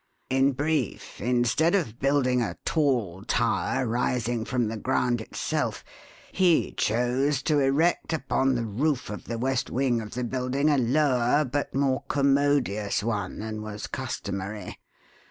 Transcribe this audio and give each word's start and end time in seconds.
"In 0.31 0.53
brief, 0.53 1.21
instead 1.21 1.75
of 1.75 1.99
building 1.99 2.41
a 2.41 2.57
tall 2.65 3.21
tower 3.23 3.85
rising 3.85 4.45
from 4.45 4.67
the 4.67 4.75
ground 4.75 5.21
itself, 5.21 5.83
he 6.31 6.71
chose 6.71 7.43
to 7.43 7.59
erect 7.59 8.11
upon 8.11 8.55
the 8.55 8.65
roof 8.65 9.11
of 9.11 9.25
the 9.25 9.37
west 9.37 9.69
wing 9.69 10.01
of 10.01 10.15
the 10.15 10.23
building 10.23 10.71
a 10.71 10.77
lower 10.79 11.45
but 11.45 11.75
more 11.75 12.01
commodious 12.07 13.03
one 13.03 13.37
than 13.37 13.61
was 13.61 13.85
customary. 13.85 14.79